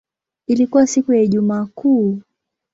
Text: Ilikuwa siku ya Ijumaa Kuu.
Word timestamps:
Ilikuwa 0.47 0.87
siku 0.87 1.13
ya 1.13 1.21
Ijumaa 1.21 1.65
Kuu. 1.65 2.21